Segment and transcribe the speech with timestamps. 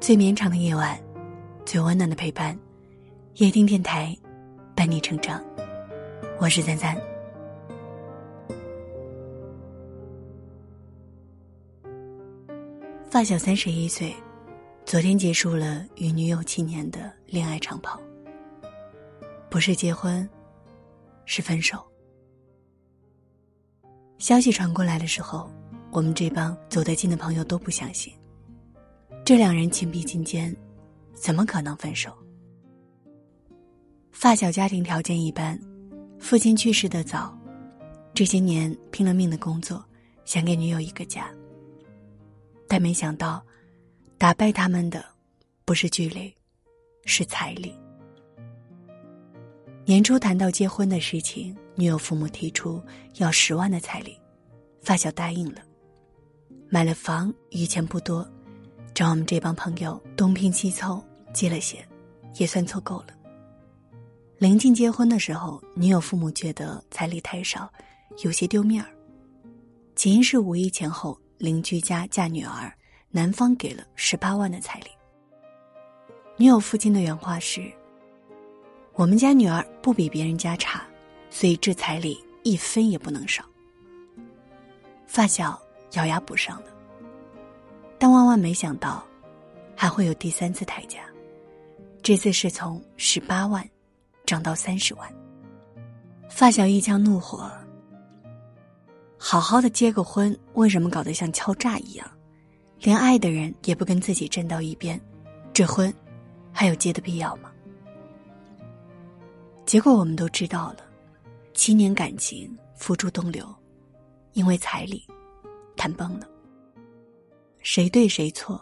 [0.00, 0.98] 最绵长的夜晚，
[1.66, 2.58] 最温暖的陪伴。
[3.34, 4.16] 夜听电台，
[4.74, 5.44] 伴你成长。
[6.38, 6.96] 我是赞赞。
[13.10, 14.16] 发小三十一岁，
[14.86, 18.00] 昨天结束了与女友七年的恋爱长跑。
[19.50, 20.26] 不是结婚，
[21.26, 21.78] 是分手。
[24.16, 25.50] 消息传过来的时候，
[25.90, 28.10] 我们这帮走得近的朋友都不相信，
[29.30, 30.52] 这两人情比金坚，
[31.14, 32.12] 怎么可能分手？
[34.10, 35.56] 发小家庭条件一般，
[36.18, 37.38] 父亲去世的早，
[38.12, 39.84] 这些年拼了命的工作，
[40.24, 41.30] 想给女友一个家。
[42.66, 43.40] 但没想到，
[44.18, 45.04] 打败他们的，
[45.64, 46.34] 不是距离，
[47.04, 47.72] 是彩礼。
[49.84, 52.82] 年初谈到结婚的事情，女友父母提出
[53.18, 54.18] 要十万的彩礼，
[54.82, 55.62] 发小答应了。
[56.68, 58.28] 买了房，余钱不多，
[59.00, 61.02] 找我们这帮朋友东拼西凑
[61.32, 61.82] 借了些，
[62.36, 63.06] 也算凑够了。
[64.36, 67.72] 临近结婚的时候，女友父母觉得彩礼太少，
[68.22, 68.90] 有些丢面儿。
[69.96, 71.18] 起因是五一前后。
[71.38, 72.70] 邻居家嫁女儿，
[73.08, 74.88] 男方给了十八万的彩礼。
[76.36, 77.72] 女友父亲的原话是
[78.92, 80.84] ：“我们家女儿不比别人家差，
[81.30, 83.42] 所以这彩礼一分也不能少。”
[85.08, 85.58] 发小
[85.92, 86.66] 咬牙补上了，
[88.00, 89.04] 但万万没想到，
[89.76, 91.00] 还会有第三次抬价，
[92.02, 93.62] 这次是从十八万
[94.24, 95.14] 涨到三十万。
[96.30, 97.50] 发小一腔怒火。
[99.18, 102.10] 好好的结个婚，为什么搞得像敲诈一样？
[102.80, 104.98] 连爱的人也不跟自己站到一边，
[105.52, 105.92] 这婚
[106.50, 107.50] 还有结的必要吗？
[109.66, 110.78] 结果我们都知道了，
[111.52, 113.46] 七年感情付诸东流，
[114.32, 115.06] 因为彩礼
[115.76, 116.26] 谈崩了。
[117.60, 118.60] 谁对谁错，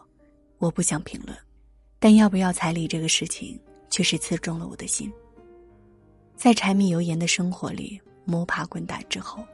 [0.58, 1.36] 我不想评论，
[1.98, 3.58] 但要不要彩礼这个事情，
[3.90, 5.12] 却是刺中了我的心。
[6.36, 9.44] 在柴米油盐的生活里摸爬滚打之后。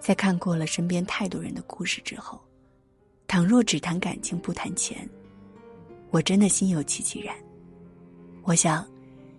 [0.00, 2.40] 在看过了身边太多人的故事之后，
[3.28, 5.08] 倘若只谈感情不谈钱，
[6.10, 7.32] 我真的心有戚戚然。
[8.42, 8.84] 我想，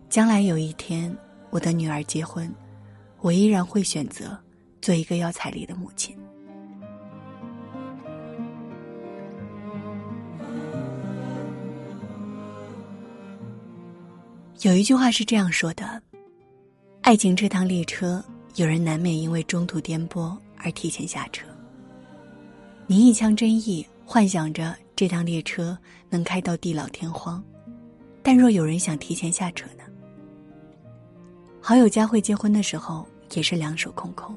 [0.09, 1.13] 将来有一天
[1.49, 2.49] 我的女儿结婚，
[3.19, 4.41] 我依然会选择
[4.81, 6.17] 做一个要彩礼的母亲。
[14.63, 16.01] 有一句话是这样说的
[17.03, 18.23] ：“爱情这趟列车，
[18.55, 21.45] 有人难免因为中途颠簸。”而提前下车，
[22.87, 25.77] 你一腔真意，幻想着这趟列车
[26.09, 27.43] 能开到地老天荒。
[28.21, 29.83] 但若有人想提前下车呢？
[31.59, 34.33] 好友佳慧结婚的时候也是两手空空，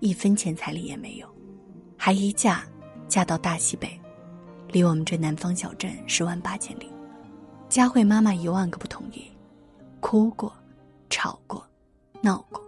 [0.00, 1.28] 一分钱彩礼也没有，
[1.96, 2.64] 还一嫁
[3.06, 3.88] 嫁到大西北，
[4.72, 6.90] 离我们这南方小镇十万八千里。
[7.68, 9.22] 佳慧妈妈一万个不同意，
[10.00, 10.52] 哭过，
[11.08, 11.64] 吵过，
[12.20, 12.62] 闹过，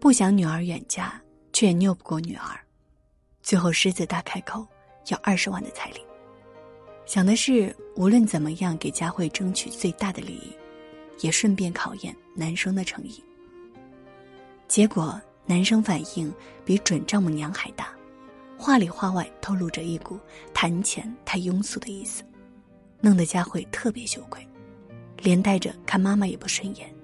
[0.00, 1.20] 不想女儿远嫁。
[1.50, 2.56] 却拗不过女儿，
[3.42, 4.64] 最后狮子大开口，
[5.08, 6.00] 要二十万的彩礼。
[7.04, 10.52] 想的是无论怎么样给佳慧争取最大的利益，
[11.18, 13.20] 也顺便考验男生的诚意。
[14.68, 16.32] 结果男生反应
[16.64, 17.92] 比准丈母娘还大，
[18.56, 20.16] 话里话外透露着一股
[20.54, 22.22] 谈钱太庸俗的意思，
[23.00, 24.46] 弄得佳慧特别羞愧，
[25.20, 26.94] 连带着看妈妈也不顺眼，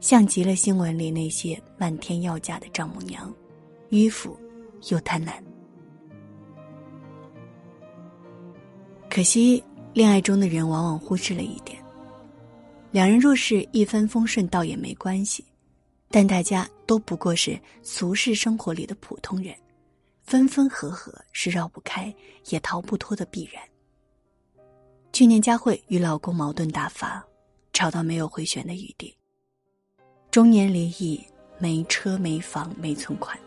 [0.00, 3.32] 像极了新闻里那些漫天要价的丈母娘。
[3.90, 4.34] 迂腐
[4.88, 5.32] 又贪婪，
[9.10, 11.78] 可惜恋爱中的人往往忽视了一点：
[12.90, 15.44] 两人若是一帆风顺，倒也没关系；
[16.08, 19.54] 但大家都不过是俗世生活里的普通人，
[20.22, 22.14] 分分合合是绕不开
[22.48, 23.62] 也逃不脱的必然。
[25.12, 27.22] 去年佳慧与老公矛盾大发，
[27.72, 29.16] 吵到没有回旋的余地，
[30.30, 31.20] 中年离异，
[31.58, 33.38] 没车没房没存款。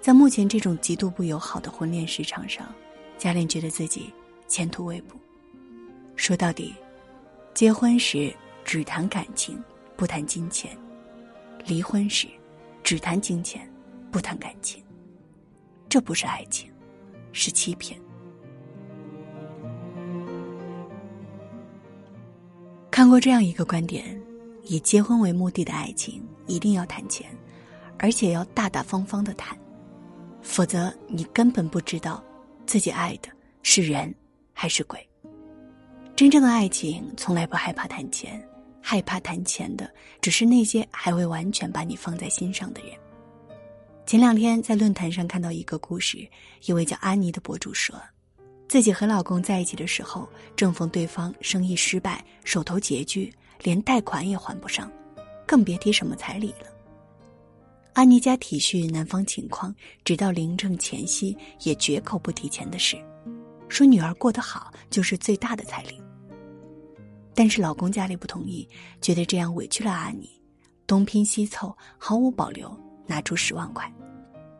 [0.00, 2.72] 在目前这种极度不友好的婚恋市场上，
[3.18, 4.12] 嘉玲觉得自己
[4.46, 5.16] 前途未卜。
[6.16, 6.74] 说到底，
[7.54, 8.34] 结婚时
[8.64, 9.62] 只谈感情，
[9.96, 10.70] 不谈金钱；
[11.64, 12.28] 离婚时
[12.84, 13.68] 只谈金钱，
[14.12, 14.82] 不谈感情。
[15.88, 16.70] 这不是爱情，
[17.32, 17.98] 是欺骗。
[22.96, 24.18] 看过这样一个观点：
[24.62, 27.28] 以结婚为目的的爱情，一定要谈钱，
[27.98, 29.54] 而且要大大方方的谈。
[30.40, 32.24] 否则，你根本不知道
[32.64, 33.28] 自己爱的
[33.62, 34.14] 是人
[34.54, 35.06] 还是鬼。
[36.16, 38.42] 真正的爱情从来不害怕谈钱，
[38.80, 39.92] 害怕谈钱的
[40.22, 42.92] 只是那些还未完全把你放在心上的人。
[44.06, 46.26] 前两天在论坛上看到一个故事，
[46.64, 47.94] 一位叫安妮的博主说，
[48.68, 53.32] 自己和老公在一起的时候，正逢对方生意失败，手头拮据，
[53.62, 54.90] 连贷款也还不上，
[55.46, 56.66] 更别提什么彩礼了。
[57.92, 59.74] 安妮家体恤男方情况，
[60.04, 62.96] 直到临证前夕也绝口不提钱的事，
[63.68, 66.02] 说女儿过得好就是最大的彩礼。
[67.34, 68.68] 但是老公家里不同意，
[69.00, 70.28] 觉得这样委屈了安妮，
[70.86, 72.74] 东拼西凑，毫无保留
[73.06, 73.90] 拿出十万块，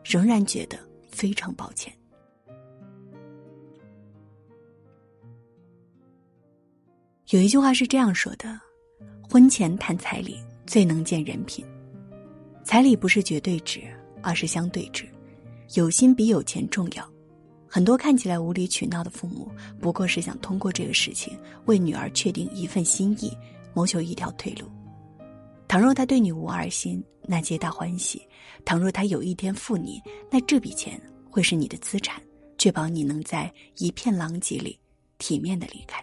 [0.03, 0.79] 仍然觉得
[1.11, 1.93] 非常抱歉。
[7.31, 8.57] 有一句话是这样说的
[9.29, 11.65] ：“婚前谈彩礼最能见人品。
[12.63, 13.81] 彩礼不是绝对值，
[14.21, 15.05] 而是相对值，
[15.73, 17.05] 有心比有钱重要。
[17.67, 19.51] 很多看起来无理取闹的父母，
[19.81, 23.29] 不过是想通过这个事情为女儿确定一份心意，
[23.73, 24.65] 谋求一条退路。
[25.67, 28.21] 倘若他对你无二心，那皆大欢喜；
[28.63, 30.01] 倘若他有一天负你，
[30.31, 30.97] 那这笔钱
[31.29, 32.21] 会是你的资产，
[32.57, 34.79] 确保你能在一片狼藉里
[35.17, 36.01] 体面的离开。”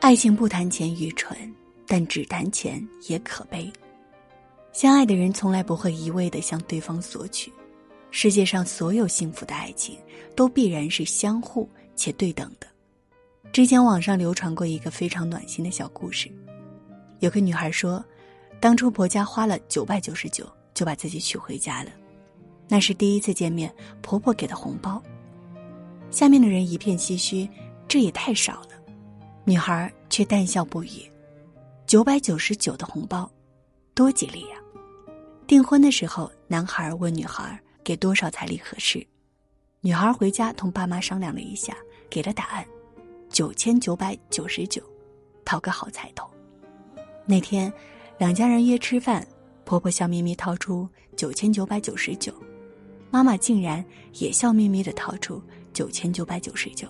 [0.00, 1.36] 爱情不谈钱愚蠢，
[1.86, 3.70] 但只谈钱也可悲。
[4.72, 7.52] 相爱的人从来不会一味的向对方索取。
[8.10, 9.98] 世界上所有幸福的爱情，
[10.34, 12.66] 都必然是相互且对等的。
[13.52, 16.30] 之前网上流传过一个非常暖心的小故事，
[17.18, 18.02] 有个女孩说，
[18.58, 21.90] 当初婆家花了九百九十九就把自己娶回家了，
[22.68, 25.00] 那是第一次见面，婆婆给的红包。
[26.10, 27.46] 下面的人一片唏嘘，
[27.86, 28.79] 这也太少了。
[29.44, 31.10] 女孩却淡笑不语，
[31.86, 33.28] 九百九十九的红包，
[33.94, 34.56] 多吉利呀！
[35.46, 39.04] 订婚的时候，男孩问女孩给多少彩礼合适，
[39.80, 41.76] 女孩回家同爸妈商量了一下，
[42.10, 42.64] 给了答案：
[43.30, 44.82] 九千九百九十九，
[45.44, 46.30] 讨个好彩头。
[47.24, 47.72] 那天，
[48.18, 49.26] 两家人约吃饭，
[49.64, 50.86] 婆婆笑眯眯掏出
[51.16, 52.32] 九千九百九十九，
[53.10, 53.84] 妈妈竟然
[54.14, 56.86] 也笑眯眯的掏出九千九百九十九。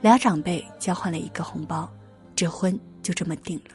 [0.00, 1.90] 俩长辈交换了一个红包，
[2.36, 3.74] 这婚就这么定了。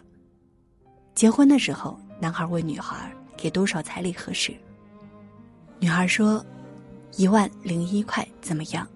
[1.13, 4.53] 结婚的时候，男孩问女孩给多少彩礼合适。
[5.79, 6.43] 女孩说
[7.17, 8.87] ：“一万零一块怎么样？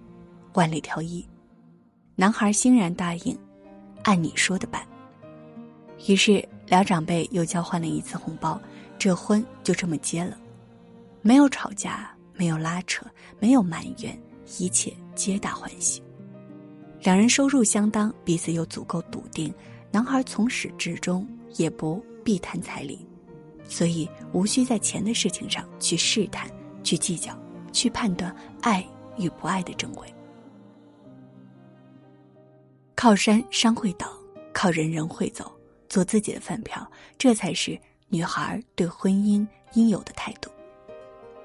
[0.53, 1.25] 万里挑一。”
[2.15, 3.37] 男孩欣然答应，
[4.03, 4.81] 按你说的办。
[6.07, 8.59] 于是俩长辈又交换了一次红包，
[8.97, 10.37] 这婚就这么结了，
[11.21, 13.05] 没有吵架，没有拉扯，
[13.37, 14.17] 没有埋怨，
[14.57, 16.01] 一切皆大欢喜。
[17.01, 19.53] 两人收入相当，彼此又足够笃定，
[19.91, 23.05] 男孩从始至终也不必谈彩礼，
[23.67, 26.49] 所以无需在钱的事情上去试探、
[26.83, 27.37] 去计较、
[27.71, 28.85] 去判断爱
[29.17, 30.13] 与不爱的真伪。
[32.95, 34.11] 靠山山会倒，
[34.51, 35.51] 靠人人会走，
[35.87, 36.85] 做自己的饭票，
[37.17, 37.79] 这才是
[38.09, 40.49] 女孩对婚姻应有的态度。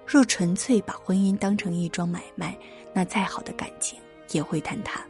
[0.06, 2.58] 若纯粹把婚姻当成一桩买卖，
[2.94, 4.00] 那再好的感情
[4.30, 5.04] 也会坍塌。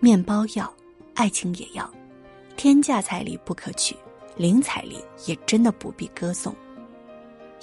[0.00, 0.72] 面包要，
[1.14, 1.90] 爱情也要，
[2.56, 3.96] 天价彩礼不可取，
[4.36, 6.54] 零彩礼也真的不必歌颂。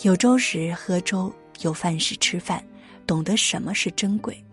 [0.02, 2.62] 有粥时喝粥，有饭时吃饭，
[3.08, 4.44] 懂得什么是珍贵，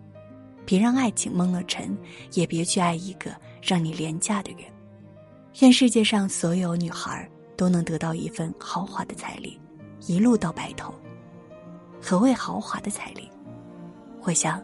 [0.65, 1.97] 别让爱情蒙了尘，
[2.31, 4.61] 也别去爱一个让你廉价的人。
[5.59, 9.59] 愿世界上所有女孩都能得到一份豪华的彩礼，
[10.07, 10.93] 一路到白头。
[12.01, 13.29] 何谓豪华的彩礼？
[14.21, 14.63] 我想，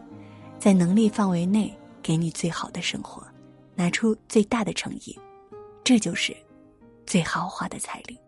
[0.58, 1.70] 在能力范围内。
[2.02, 3.26] 给你最好的生活，
[3.74, 5.18] 拿出最大的诚意，
[5.84, 6.36] 这就是
[7.06, 8.18] 最豪华的彩礼。